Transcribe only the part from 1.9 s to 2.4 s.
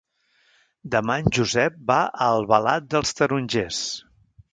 va a